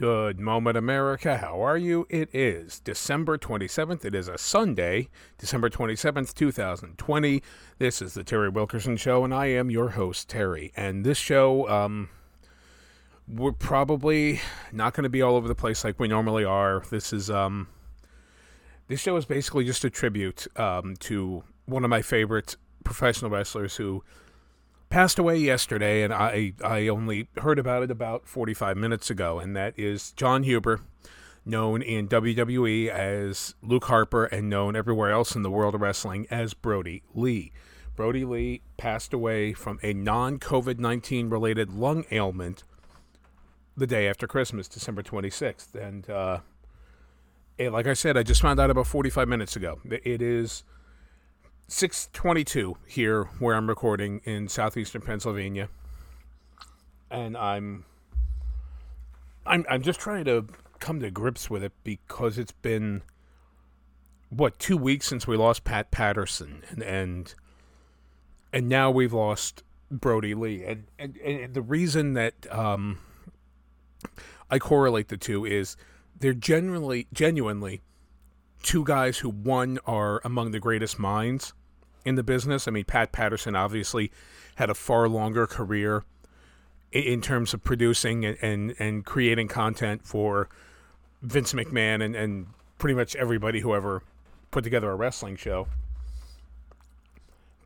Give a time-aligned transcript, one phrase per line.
[0.00, 1.36] Good moment, America.
[1.36, 2.06] How are you?
[2.08, 4.02] It is December 27th.
[4.02, 7.42] It is a Sunday, December 27th, 2020.
[7.76, 10.72] This is the Terry Wilkerson Show, and I am your host, Terry.
[10.74, 12.08] And this show, um,
[13.28, 14.40] we're probably
[14.72, 16.82] not going to be all over the place like we normally are.
[16.90, 17.68] This is, um,
[18.88, 23.76] this show is basically just a tribute, um, to one of my favorite professional wrestlers
[23.76, 24.02] who
[24.90, 29.56] passed away yesterday, and I I only heard about it about 45 minutes ago, and
[29.56, 30.80] that is Jon Huber,
[31.46, 36.26] known in WWE as Luke Harper and known everywhere else in the world of wrestling
[36.30, 37.52] as Brodie Lee.
[37.96, 42.64] Brodie Lee passed away from a non COVID 19 related lung ailment
[43.76, 45.74] the day after Christmas, December 26th.
[45.74, 46.40] And uh,
[47.58, 49.80] like I said, I just found out about 45 minutes ago.
[49.84, 50.64] It is
[51.70, 55.68] 622 here where I'm recording in southeastern Pennsylvania.
[57.12, 57.84] And I'm
[59.46, 60.46] I'm I'm just trying to
[60.80, 63.02] come to grips with it because it's been
[64.30, 67.34] what, 2 weeks since we lost Pat Patterson and and
[68.52, 70.64] and now we've lost Brodie Lee.
[70.64, 72.98] And and, and the reason that um
[74.50, 75.76] I correlate the two is
[76.18, 77.80] they're generally genuinely
[78.60, 81.54] two guys who one are among the greatest minds
[82.04, 82.66] in the business.
[82.66, 84.10] I mean, Pat Patterson obviously
[84.56, 86.04] had a far longer career
[86.92, 90.48] in terms of producing and, and, and creating content for
[91.22, 92.46] Vince McMahon and, and
[92.78, 94.02] pretty much everybody who ever
[94.50, 95.68] put together a wrestling show.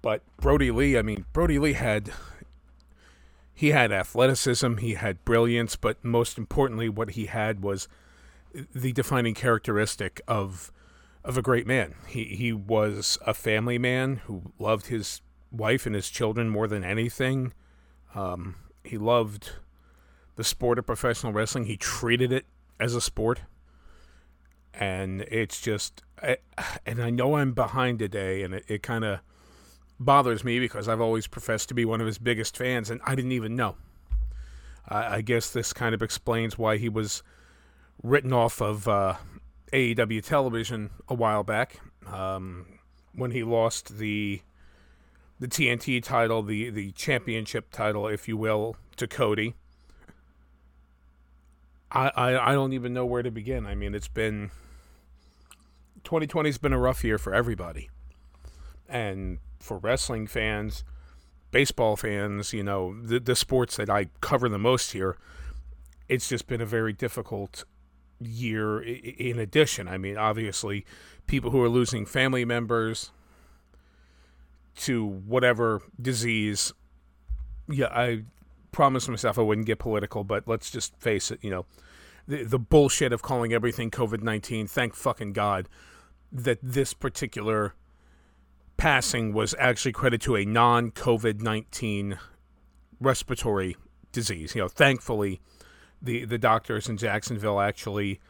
[0.03, 2.11] But Brodie Lee, I mean, Brodie Lee had
[3.55, 7.89] he had athleticism, he had brilliance, but most importantly, what he had was
[8.75, 10.73] the defining characteristic of
[11.25, 11.95] of a great man.
[12.07, 16.85] He he was a family man who loved his wife and his children more than
[16.85, 17.53] anything.
[18.15, 19.53] Um, he loved
[20.37, 21.65] the sport of professional wrestling.
[21.65, 22.47] He treated it
[22.79, 23.43] as a sport,
[24.73, 26.03] and it's just.
[26.23, 26.39] I,
[26.87, 29.21] and I know I'm behind today, and it, it kind of
[29.99, 33.15] bothers me because I've always professed to be one of his biggest fans, and I
[33.15, 33.77] didn't even know.
[34.87, 37.23] I guess this kind of explains why he was
[38.03, 39.15] written off of uh,
[39.75, 42.67] AEW television a while back um,
[43.13, 44.41] when he lost the
[45.41, 49.55] the TNT title, the the championship title, if you will, to Cody.
[51.91, 53.67] I, I, I don't even know where to begin.
[53.67, 54.53] I mean, it's been
[56.05, 57.91] 2020's been a rough year for everybody,
[58.89, 60.85] and for wrestling fans,
[61.51, 65.17] baseball fans, you know, the the sports that I cover the most here.
[66.09, 67.65] It's just been a very difficult
[68.21, 69.89] year in addition.
[69.89, 70.85] I mean, obviously,
[71.27, 73.11] people who are losing family members
[74.77, 76.73] to whatever disease.
[77.69, 78.25] Yeah, I
[78.73, 81.65] promised myself I wouldn't get political, but let's just face it, you know,
[82.27, 85.69] the, the bullshit of calling everything COVID 19, thank fucking God
[86.33, 87.75] that this particular
[88.77, 92.19] passing was actually credited to a non COVID 19
[93.01, 93.77] respiratory
[94.13, 94.55] disease.
[94.55, 95.41] You know, thankfully,
[96.05, 98.21] the the doctors in Jacksonville actually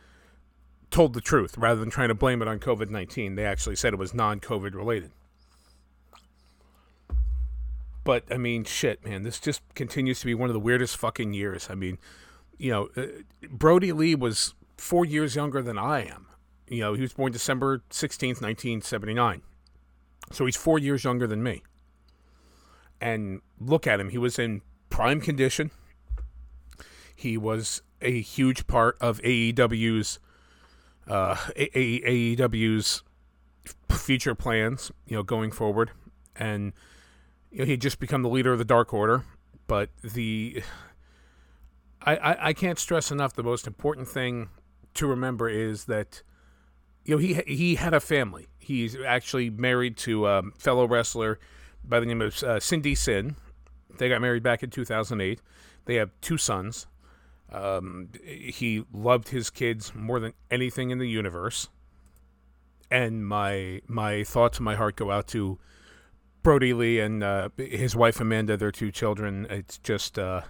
[0.90, 3.34] told the truth rather than trying to blame it on COVID nineteen.
[3.34, 5.10] They actually said it was non COVID related.
[8.04, 11.32] But I mean, shit, man, this just continues to be one of the weirdest fucking
[11.32, 11.68] years.
[11.70, 11.98] I mean,
[12.58, 13.06] you know, uh,
[13.50, 16.26] Brody Lee was four years younger than I am.
[16.68, 19.42] You know, he was born December sixteenth, nineteen seventy nine.
[20.32, 21.62] So he's four years younger than me.
[23.00, 25.70] And look at him; he was in prime condition
[27.14, 30.18] he was a huge part of AEW's
[31.06, 33.02] uh, AEW's
[33.90, 35.90] future plans, you know, going forward,
[36.36, 36.72] and
[37.50, 39.24] you know, he had just become the leader of the Dark Order.
[39.66, 40.62] But the
[42.02, 44.48] I, I, I can't stress enough the most important thing
[44.94, 46.22] to remember is that
[47.04, 48.48] you know he he had a family.
[48.58, 51.38] He's actually married to a fellow wrestler
[51.84, 53.36] by the name of uh, Cindy Sin.
[53.98, 55.40] They got married back in 2008.
[55.84, 56.86] They have two sons.
[57.54, 61.68] Um, he loved his kids more than anything in the universe.
[62.90, 65.58] And my my thoughts and my heart go out to
[66.42, 69.46] Brodie Lee and uh, his wife Amanda, their two children.
[69.48, 70.42] It's just uh,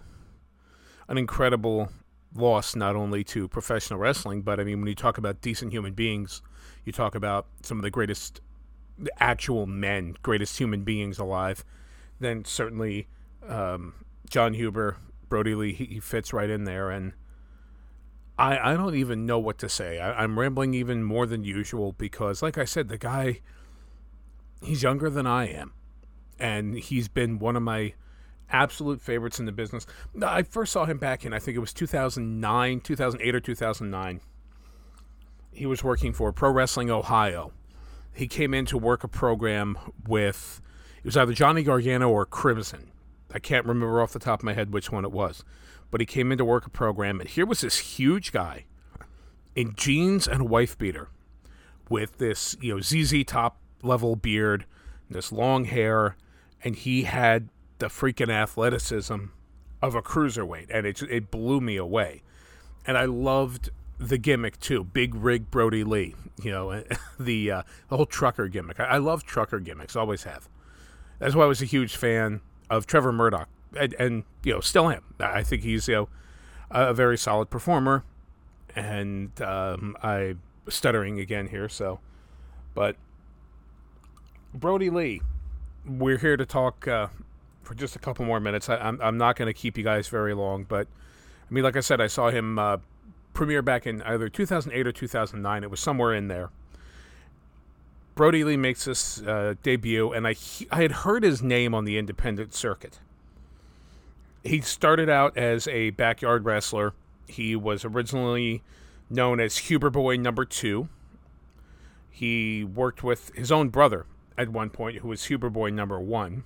[1.07, 1.91] an incredible
[2.35, 5.93] loss, not only to professional wrestling, but I mean, when you talk about decent human
[5.93, 6.43] beings,
[6.85, 8.41] you talk about some of the greatest
[9.21, 11.65] actual men, greatest human beings alive.
[12.19, 13.09] Then certainly
[13.47, 13.95] um,
[14.29, 14.97] Jon Huber,
[15.29, 17.13] Brodie Lee, he, he fits right in there, and
[18.39, 20.01] I I don't even know what to say.
[20.01, 23.41] I, I'm rambling even more than usual because, like I said, the guy
[24.63, 25.73] he's younger than I am,
[26.39, 27.95] and he's been one of my
[28.51, 29.87] absolute favorites in the business.
[30.23, 34.21] I first saw him back in, I think it was 2009, 2008 or 2009.
[35.53, 37.53] He was working for Pro Wrestling Ohio.
[38.13, 39.77] He came in to work a program
[40.07, 40.61] with,
[40.99, 42.91] it was either Johnny Gargano or Crimson.
[43.35, 45.45] I can't remember off the top of my head which one it was.
[45.91, 48.65] But he came in to work a program, and here was this huge guy
[49.55, 51.09] in jeans and a wife beater
[51.89, 54.65] with this, you know, ZZ top level beard,
[55.11, 56.17] this long hair,
[56.63, 57.49] and he had
[57.79, 59.27] the freaking athleticism
[59.83, 62.23] of a cruiserweight, and it it blew me away.
[62.87, 66.15] And I loved the gimmick too, big rig Brodie Lee.
[66.43, 66.85] You know,
[67.21, 68.81] the uh, the whole trucker gimmick.
[68.81, 70.49] I, I love trucker gimmicks, always have.
[71.19, 72.41] That's why I was a huge fan
[72.71, 75.03] of Trevor Murdoch, and, and you know, still am.
[75.21, 76.09] I think he's you know
[76.71, 78.05] a very solid performer,
[78.75, 80.37] and um, I
[80.69, 82.01] stuttering again here, so
[82.75, 82.97] but
[84.53, 85.23] Brodie Lee,
[85.87, 87.09] we're here to talk uh,
[87.63, 88.69] for just a couple more minutes.
[88.69, 90.87] I, am I'm, I'm not going to keep you guys very long, but
[91.49, 92.79] I mean, like I said, I saw him uh,
[93.33, 95.63] premiere back in either 2008 or 2009.
[95.63, 96.51] It was somewhere in there.
[98.15, 100.37] Brodie Lee makes this uh, debut, and I
[100.71, 103.01] I had heard his name on the independent circuit.
[104.43, 106.93] He started out as a backyard wrestler.
[107.27, 108.63] He was originally
[109.11, 110.89] known as Huber Boy Number Two.
[112.11, 114.07] He worked with his own brother
[114.39, 116.45] at one point, who was Huber Boy Number One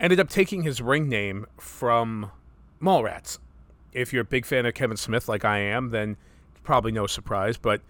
[0.00, 2.30] ended up taking his ring name from
[2.80, 3.38] Mallrats.
[3.92, 6.16] If you're a big fan of Kevin Smith, like I am, then
[6.62, 7.56] probably no surprise.
[7.56, 7.80] But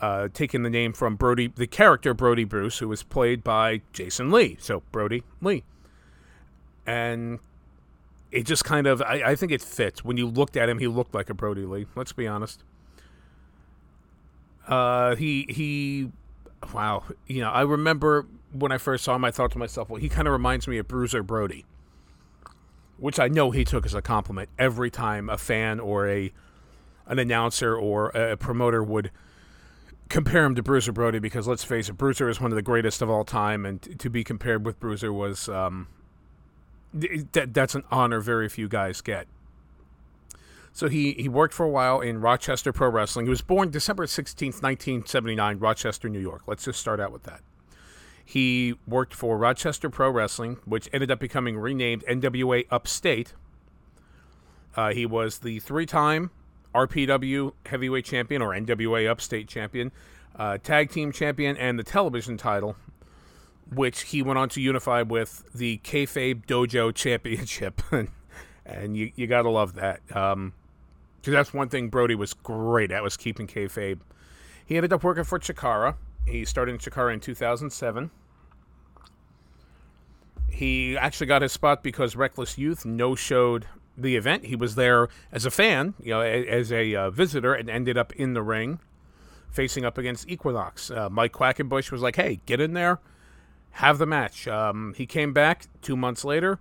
[0.00, 4.30] uh, taking the name from Brodie, the character Brodie Bruce, who was played by Jason
[4.30, 4.56] Lee.
[4.60, 5.64] So Brodie Lee,
[6.86, 7.38] and
[8.30, 10.04] it just kind of, I, I think it fits.
[10.04, 11.86] When you looked at him, he looked like a Brodie Lee.
[11.94, 12.62] Let's be honest.
[14.66, 16.10] Uh, he he,
[16.74, 17.04] wow.
[17.26, 20.08] You know, I remember when I first saw him, I thought to myself, well, he
[20.08, 21.64] kind of reminds me of Bruiser Brody,
[22.96, 26.32] which I know he took as a compliment every time a fan or a
[27.06, 29.12] an announcer or a promoter would
[30.08, 33.02] compare him to Bruiser Brody because let's face it, Bruiser is one of the greatest
[33.02, 35.88] of all time, and to be compared with Bruiser was um,
[36.94, 39.26] that that's an honor very few guys get.
[40.72, 43.24] So he, he worked for a while in Rochester Pro Wrestling.
[43.24, 46.42] He was born December 16th, 1979, Rochester, New York.
[46.46, 47.40] Let's just start out with that.
[48.22, 53.32] He worked for Rochester Pro Wrestling, which ended up becoming renamed NWA Upstate.
[54.76, 56.30] Uh, he was the three time
[56.76, 59.92] RPW Heavyweight Champion or NWA Upstate Champion,
[60.36, 62.76] uh, Tag Team Champion, and the television title,
[63.72, 67.80] which he went on to unify with the Kayfabe Dojo Championship.
[68.66, 70.00] and you, you got to love that.
[70.06, 70.52] Because um,
[71.24, 74.00] that's one thing Brodie was great at, was keeping kayfabe.
[74.66, 75.94] He ended up working for Chikara,
[76.26, 78.10] he started in Chikara in 2007.
[80.50, 84.46] He actually got his spot because Reckless Youth no showed the event.
[84.46, 88.12] He was there as a fan, you know, as a uh, visitor, and ended up
[88.14, 88.80] in the ring
[89.50, 90.90] facing up against Equinox.
[90.90, 93.00] Uh, Mike Quackenbush was like, hey, get in there,
[93.72, 94.46] have the match.
[94.46, 96.60] Um, he came back two months later,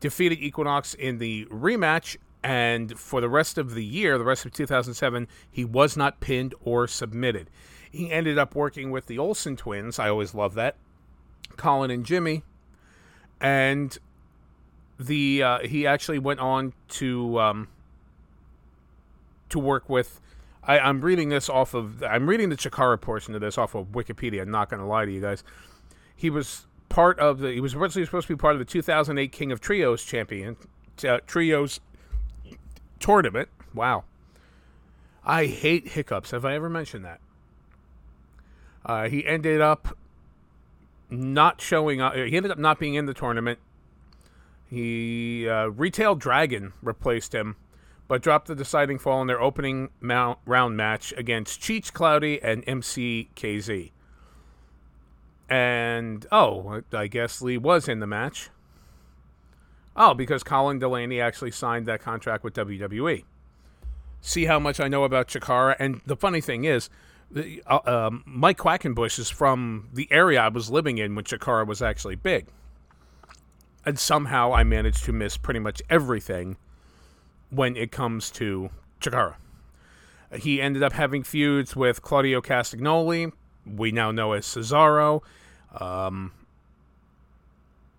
[0.00, 4.52] defeated Equinox in the rematch, and for the rest of the year, the rest of
[4.52, 7.48] 2007, he was not pinned or submitted.
[7.90, 9.98] He ended up working with the Olsen twins.
[9.98, 10.76] I always love that.
[11.56, 12.42] Colin and Jimmy.
[13.40, 13.96] And
[14.98, 17.68] the uh, he actually went on to um,
[19.50, 20.20] to work with.
[20.62, 22.02] I, I'm reading this off of.
[22.02, 24.42] I'm reading the Chikara portion of this off of Wikipedia.
[24.42, 25.44] I'm not going to lie to you guys.
[26.16, 27.52] He was part of the.
[27.52, 30.56] He was originally supposed to be part of the 2008 King of Trios champion
[31.02, 31.80] uh, Trios
[33.00, 33.48] tournament.
[33.72, 34.04] Wow.
[35.24, 36.30] I hate hiccups.
[36.30, 37.20] Have I ever mentioned that?
[38.84, 39.96] Uh, he ended up
[41.10, 42.14] not showing up.
[42.14, 43.58] He ended up not being in the tournament.
[44.74, 47.54] He uh, Retail Dragon replaced him,
[48.08, 52.66] but dropped the deciding fall in their opening mount, round match against Cheech Cloudy and
[52.66, 53.92] MCKZ.
[55.48, 58.50] And oh, I guess Lee was in the match.
[59.96, 63.22] Oh, because Colin Delaney actually signed that contract with WWE.
[64.20, 65.76] See how much I know about Chikara.
[65.78, 66.90] And the funny thing is,
[67.36, 71.80] uh, um, Mike Quackenbush is from the area I was living in when Chikara was
[71.80, 72.48] actually big.
[73.86, 76.56] And somehow I managed to miss pretty much everything
[77.50, 79.34] when it comes to Chikara.
[80.34, 83.32] He ended up having feuds with Claudio Castagnoli,
[83.66, 85.22] we now know as Cesaro.
[85.78, 86.32] Um,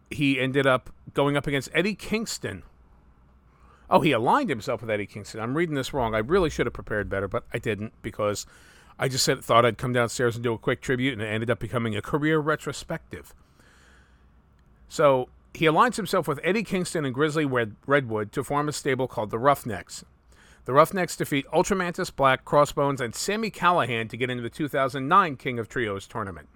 [0.09, 2.63] he ended up going up against Eddie Kingston.
[3.89, 5.39] Oh, he aligned himself with Eddie Kingston.
[5.39, 6.15] I'm reading this wrong.
[6.15, 8.45] I really should have prepared better, but I didn't because
[8.97, 11.49] I just said thought I'd come downstairs and do a quick tribute, and it ended
[11.49, 13.33] up becoming a career retrospective.
[14.87, 19.31] So he aligns himself with Eddie Kingston and Grizzly Redwood to form a stable called
[19.31, 20.03] the Roughnecks.
[20.65, 25.59] The Roughnecks defeat Ultramantis Black, Crossbones, and Sami Callihan to get into the 2009 King
[25.59, 26.50] of Trios tournament.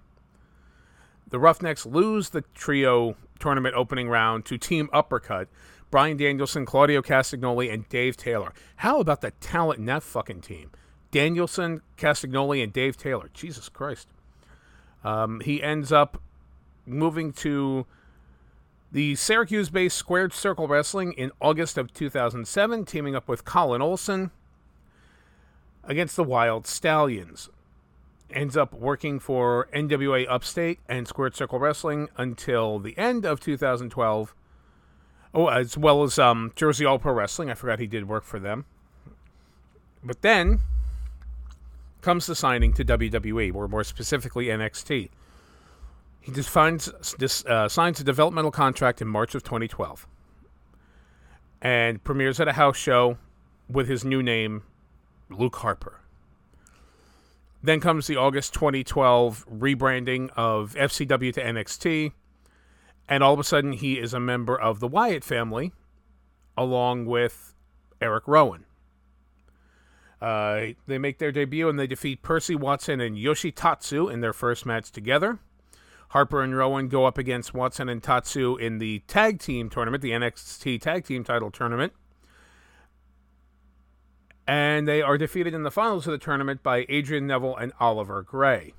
[1.28, 5.48] The Roughnecks lose the trio tournament opening round to Team Uppercut,
[5.90, 8.52] Bryan Danielson, Claudio Castagnoli, and Dave Taylor.
[8.76, 10.70] How about the talent in that fucking team?
[11.12, 13.30] Danielson, Castagnoli, and Dave Taylor.
[13.32, 14.08] Jesus Christ.
[15.04, 16.20] Um, he ends up
[16.84, 17.86] moving to
[18.92, 24.30] the Syracuse based Squared Circle Wrestling in August of 2007, teaming up with Colin Olsen
[25.84, 27.48] against the Wild Stallions.
[28.32, 34.34] Ends up working for NWA Upstate and Squared Circle Wrestling until the end of 2012.
[35.32, 37.50] Oh, as well as um, Jersey All Pro Wrestling.
[37.50, 38.66] I forgot he did work for them.
[40.02, 40.60] But then
[42.00, 45.10] comes the signing to WWE, or more specifically NXT.
[46.20, 50.06] He just finds this uh, signs a developmental contract in March of 2012,
[51.62, 53.16] and premieres at a house show
[53.68, 54.62] with his new name,
[55.30, 56.00] Luke Harper.
[57.62, 62.12] Then comes the August 2012 rebranding of FCW to NXT,
[63.08, 65.72] and all of a sudden he is a member of the Wyatt family,
[66.56, 67.54] along with
[68.00, 68.64] Eric Rowan.
[70.20, 74.34] Uh, they make their debut and they defeat Percy Watson and Yoshi Tatsu in their
[74.34, 75.38] first match together.
[76.10, 80.10] Harper and Rowan go up against Watson and Tatsu in the tag team tournament, the
[80.10, 81.92] NXT tag team title tournament.
[84.46, 88.22] And they are defeated in the finals of the tournament by Adrian Neville and Oliver
[88.22, 88.74] Grey.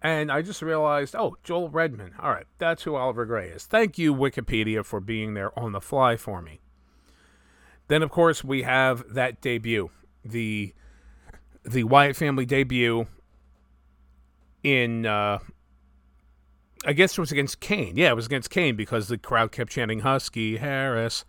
[0.00, 2.14] And I just realized, oh, Joel Redman.
[2.18, 3.66] All right, that's who Oliver Grey is.
[3.66, 6.60] Thank you, Wikipedia, for being there on the fly for me.
[7.88, 9.90] Then, of course, we have that debut,
[10.24, 10.74] the
[11.62, 13.06] the Wyatt family debut
[14.64, 15.38] in uh,
[16.84, 17.96] I guess it was against Kane.
[17.96, 21.24] Yeah, it was against Kane because the crowd kept chanting Husky Harris.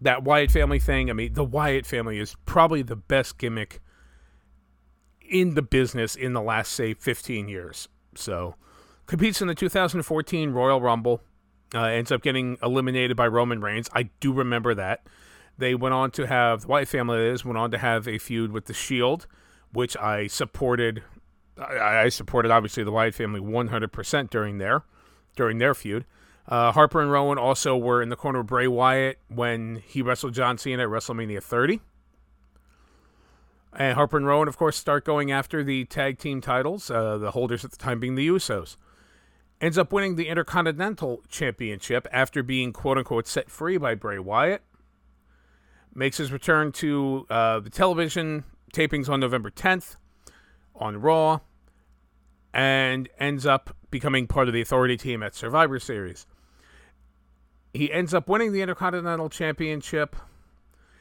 [0.00, 3.80] That Wyatt family thing, I mean, the Wyatt family is probably the best gimmick
[5.20, 7.88] in the business in the last, say, 15 years.
[8.14, 8.56] So,
[9.06, 11.22] competes in the 2014 Royal Rumble,
[11.74, 13.88] uh, ends up getting eliminated by Roman Reigns.
[13.94, 15.06] I do remember that.
[15.56, 18.52] They went on to have, the Wyatt family is, went on to have a feud
[18.52, 19.26] with The Shield,
[19.72, 21.02] which I supported
[21.58, 24.84] I, I supported obviously the Wyatt family 100% during their
[25.36, 26.04] during their feud.
[26.46, 30.34] Uh, Harper and Rowan also were in the corner of Bray Wyatt when he wrestled
[30.34, 31.80] John Cena at WrestleMania 30.
[33.74, 37.30] And Harper and Rowan, of course, start going after the tag team titles, uh, the
[37.30, 38.76] holders at the time being the Usos.
[39.60, 44.62] Ends up winning the Intercontinental Championship after being quote unquote set free by Bray Wyatt.
[45.94, 48.44] Makes his return to uh, the television
[48.74, 49.96] tapings on November 10th
[50.74, 51.40] on Raw
[52.52, 56.26] and ends up becoming part of the Authority team at Survivor Series.
[57.72, 60.16] He ends up winning the Intercontinental Championship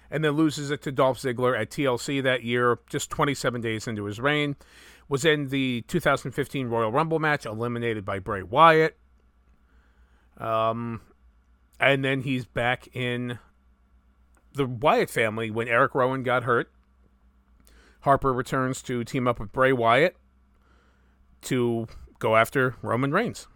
[0.10, 4.06] and then loses it to Dolph Ziggler at TLC that year, just 27 days into
[4.06, 4.56] his reign.
[5.10, 8.98] Was in the 2015 Royal Rumble match, eliminated by Bray Wyatt.
[10.38, 11.02] Um,
[11.80, 13.40] and then he's back in
[14.54, 16.72] the Wyatt family when Eric Rowan got hurt
[18.02, 20.16] Harper returns to team up with Bray Wyatt
[21.44, 21.88] to
[22.20, 23.48] go after Roman Reigns.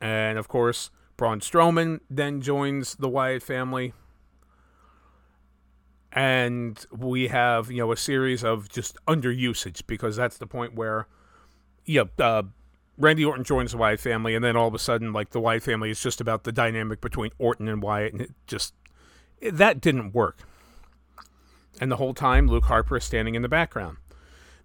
[0.00, 3.92] And of course, Braun Strowman then joins the Wyatt family.
[6.12, 11.06] And we have, you know, a series of just underusage because that's the point where,
[11.84, 12.42] yeah, uh,
[12.98, 15.62] Randy Orton joins the Wyatt family, and then all of a sudden, like the Wyatt
[15.62, 18.74] family is just about the dynamic between Orton and Wyatt, and it just
[19.40, 20.38] that didn't work.
[21.80, 23.96] And the whole time, Luke Harper is standing in the background.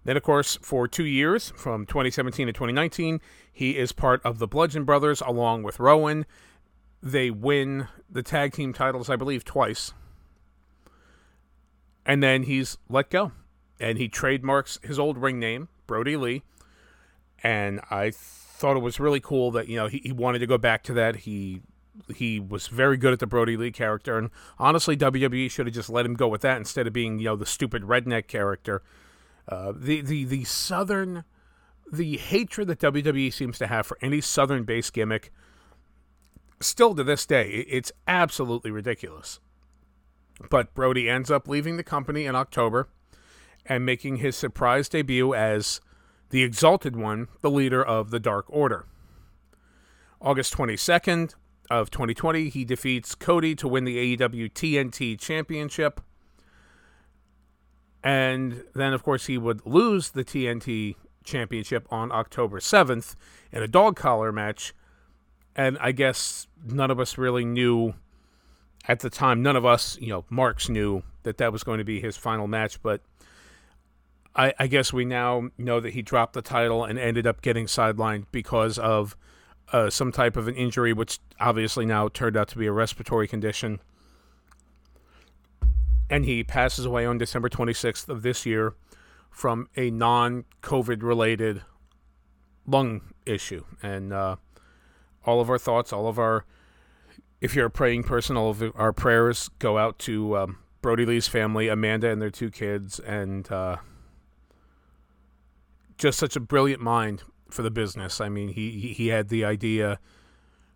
[0.04, 3.20] Then, of course, for two years, from 2017 to 2019,
[3.52, 6.26] he is part of the Bludgeon Brothers along with Rowan.
[7.02, 9.94] They win the tag team titles, I believe, twice.
[12.04, 13.32] And then he's let go.
[13.80, 16.42] And he trademarks his old ring name, Brodie Lee.
[17.42, 20.56] And I thought it was really cool that, you know, he, he wanted to go
[20.56, 21.16] back to that.
[21.16, 21.62] He
[22.14, 25.90] he was very good at the Brodie Lee character, and honestly, WWE should have just
[25.90, 28.82] let him go with that instead of being, you know, the stupid redneck character.
[29.48, 31.24] Uh, the the the southern,
[31.92, 35.32] the hatred that WWE seems to have for any southern-based gimmick,
[36.60, 39.40] still to this day, it's absolutely ridiculous.
[40.50, 42.88] But Brodie ends up leaving the company in October
[43.64, 45.80] and making his surprise debut as
[46.30, 48.86] the Exalted One, the leader of the Dark Order.
[50.20, 51.34] August 22nd,
[51.70, 56.00] of 2020, he defeats Cody to win the AEW TNT Championship.
[58.02, 60.94] And then, of course, he would lose the TNT
[61.24, 63.16] Championship on October 7th
[63.50, 64.74] in a dog collar match
[65.56, 67.94] and I guess none of us really knew
[68.86, 69.42] at the time.
[69.42, 72.46] None of us, you know, Marks knew that that was going to be his final
[72.46, 73.00] match, but
[74.36, 77.66] I, I guess we now know that he dropped the title and ended up getting
[77.66, 79.16] sidelined because of
[79.72, 83.26] uh, some type of an injury, which obviously now turned out to be a respiratory
[83.26, 83.80] condition.
[86.08, 88.74] And he passes away on December 26th of this year
[89.30, 91.62] from a non COVID related
[92.66, 93.64] lung issue.
[93.82, 94.36] And uh,
[95.24, 96.44] all of our thoughts, all of our,
[97.40, 101.26] if you're a praying person, all of our prayers go out to um, Brodie Lee's
[101.26, 103.76] family, Amanda and their two kids, and uh,
[105.98, 108.20] just such a brilliant mind for the business.
[108.20, 109.98] I mean, he, he had the idea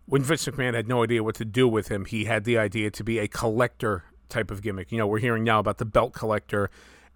[0.05, 2.05] when Vince McMahon had no idea what to do with him.
[2.05, 4.91] He had the idea to be a collector type of gimmick.
[4.91, 6.69] You know, we're hearing now about the belt collector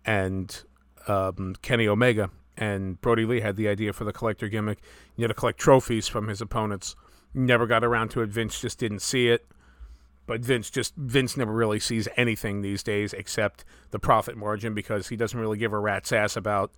[0.05, 0.63] and
[1.07, 4.79] um, Kenny Omega, and Brodie Lee had the idea for the collector gimmick.
[5.15, 6.95] You had to collect trophies from his opponents.
[7.33, 8.29] Never got around to it.
[8.29, 9.45] Vince just didn't see it.
[10.27, 15.09] But Vince just Vince never really sees anything these days except the profit margin because
[15.09, 16.71] he doesn't really give a rat's ass about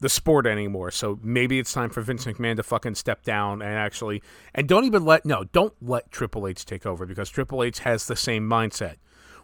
[0.00, 0.90] the sport anymore.
[0.90, 4.22] So maybe it's time for Vince McMahon to fucking step down and actually
[4.54, 8.06] and don't even let no, don't let Triple H take over because Triple H has
[8.06, 8.96] the same mindset.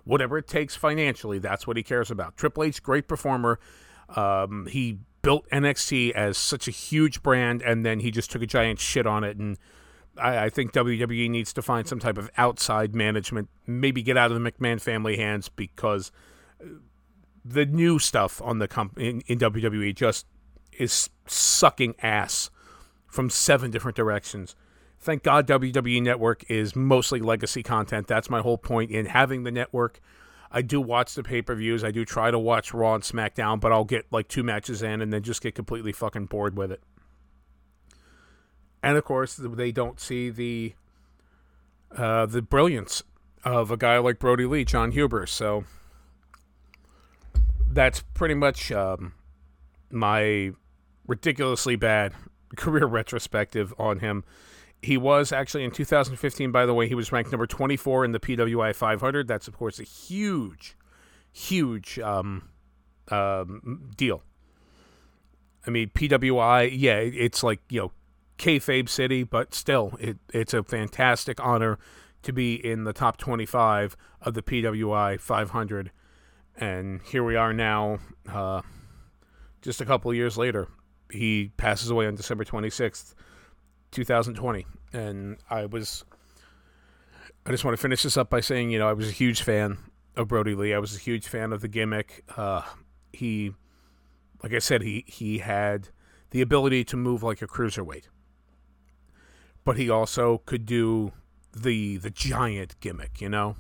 [0.05, 2.37] Whatever it takes financially, that's what he cares about.
[2.37, 3.59] Triple H, great performer.
[4.09, 8.47] Um, he built NXT as such a huge brand, and then he just took a
[8.47, 9.37] giant shit on it.
[9.37, 9.59] And
[10.17, 14.31] I, I think WWE needs to find some type of outside management, maybe get out
[14.31, 16.13] of the McMahon family hands because
[17.45, 20.27] the new stuff on the comp in, in WWE just
[20.79, 22.51] is sucking ass
[23.07, 24.55] from seven different directions.
[24.99, 28.07] Thank God WWE Network is mostly legacy content.
[28.07, 30.01] That's my whole point in having the network.
[30.51, 31.85] I do watch the pay per views.
[31.85, 35.01] I do try to watch Raw and SmackDown, but I'll get like two matches in
[35.01, 36.83] and then just get completely fucking bored with it.
[38.83, 40.75] And of course, they don't see the
[41.97, 43.03] uh, the brilliance
[43.45, 45.27] of a guy like Brodie Lee, Jon Huber.
[45.27, 45.65] So
[47.69, 49.13] that's pretty much um,
[49.91, 50.53] my
[51.07, 52.13] ridiculously bad
[52.57, 54.25] career retrospective on him.
[54.83, 58.21] He was actually in 2015, by the way, he was ranked number 24 in the
[58.21, 59.27] PWI 500.
[59.27, 60.77] That's, of course, a huge,
[61.33, 62.51] huge um,
[63.09, 64.23] um, deal.
[65.67, 67.93] I mean, PWI, yeah, it's like, you know,
[68.39, 71.79] kayfabe city, but still, it, it's a fantastic honor
[72.23, 75.91] to be in the top 25 of the PWI 500.
[76.59, 78.61] And here we are now, uh,
[79.63, 80.69] just a couple years later
[81.11, 83.15] he passes away on December 26th,
[83.93, 84.67] 2020.
[84.93, 86.05] And I was,
[87.45, 89.43] I just want to finish this up by saying, you know, I was a huge
[89.43, 89.79] fan
[90.17, 90.75] of Brodie Lee.
[90.75, 92.25] I was a huge fan of the gimmick.
[92.37, 92.63] Uh,
[93.13, 93.53] he,
[94.43, 95.89] like I said, he, he had
[96.31, 98.05] the ability to move like a cruiserweight,
[99.65, 101.13] but he also could do
[101.57, 103.57] the the giant gimmick, you know.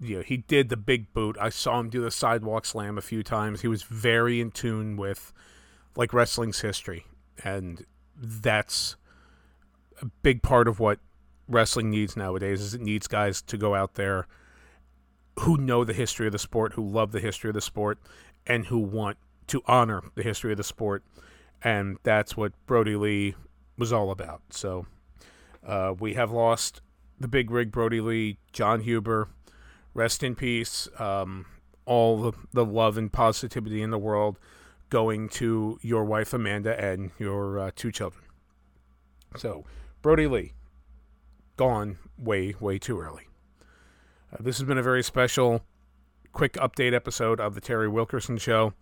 [0.00, 1.36] You know, he did the big boot.
[1.40, 3.62] I saw him do the sidewalk slam a few times.
[3.62, 5.32] He was very in tune with
[5.98, 7.04] like wrestling's history,
[7.44, 7.84] and
[8.16, 8.96] that's
[10.00, 11.00] a big part of what
[11.48, 12.60] wrestling needs nowadays.
[12.60, 14.28] Is it needs guys to go out there
[15.40, 17.98] who know the history of the sport, who love the history of the sport,
[18.46, 21.02] and who want to honor the history of the sport,
[21.62, 23.34] and that's what Brodie Lee
[23.76, 24.40] was all about.
[24.50, 24.86] So
[25.66, 26.80] uh, we have lost
[27.18, 29.28] the big rig Brodie Lee, Jon Huber.
[29.94, 30.86] Rest in peace.
[31.00, 31.46] Um,
[31.86, 34.38] all the, the love and positivity in the world
[34.90, 38.24] going to your wife Amanda and your uh, two children.
[39.36, 39.64] So,
[40.02, 40.52] Brodie Lee,
[41.56, 43.28] gone way, way too early.
[44.32, 45.62] Uh, this has been a very special,
[46.32, 48.72] quick update episode of the Terry Wilkerson Show.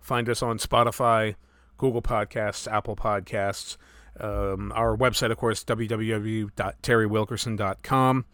[0.00, 1.36] Find us on Spotify,
[1.78, 3.78] Google Podcasts, Apple Podcasts.
[4.20, 8.24] Um, our website, of course, www.terrywilkerson.com.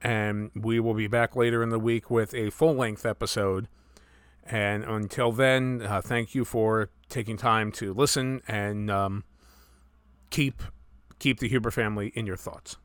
[0.00, 3.66] And we will be back later in the week with a full length episode
[4.50, 9.24] and until then, uh, thank you for taking time to listen and um,
[10.30, 10.62] keep
[11.18, 12.76] keep the Huber family in your thoughts.